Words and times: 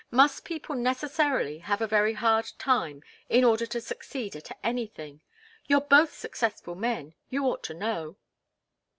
Must 0.09 0.45
people 0.45 0.75
necessarily 0.75 1.59
have 1.59 1.79
a 1.79 1.85
very 1.85 2.13
hard 2.13 2.53
time 2.57 3.03
in 3.29 3.43
order 3.43 3.67
to 3.67 3.79
succeed 3.79 4.35
at 4.35 4.57
anything? 4.63 5.21
You're 5.67 5.79
both 5.79 6.11
successful 6.15 6.73
men 6.73 7.13
you 7.29 7.43
ought 7.45 7.61
to 7.65 7.75
know." 7.75 8.17